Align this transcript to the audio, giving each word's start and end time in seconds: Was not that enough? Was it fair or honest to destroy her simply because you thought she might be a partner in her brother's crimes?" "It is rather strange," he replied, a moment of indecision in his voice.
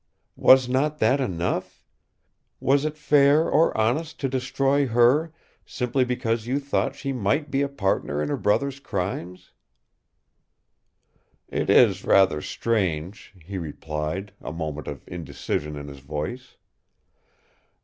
Was 0.35 0.67
not 0.67 0.97
that 0.97 1.21
enough? 1.21 1.85
Was 2.59 2.85
it 2.85 2.97
fair 2.97 3.47
or 3.47 3.77
honest 3.77 4.19
to 4.21 4.27
destroy 4.27 4.87
her 4.87 5.31
simply 5.63 6.03
because 6.03 6.47
you 6.47 6.59
thought 6.59 6.95
she 6.95 7.13
might 7.13 7.51
be 7.51 7.61
a 7.61 7.67
partner 7.69 8.19
in 8.19 8.27
her 8.29 8.35
brother's 8.35 8.79
crimes?" 8.79 9.51
"It 11.49 11.69
is 11.69 12.03
rather 12.03 12.41
strange," 12.41 13.35
he 13.45 13.59
replied, 13.59 14.33
a 14.41 14.51
moment 14.51 14.87
of 14.87 15.03
indecision 15.07 15.75
in 15.75 15.87
his 15.87 15.99
voice. 15.99 16.55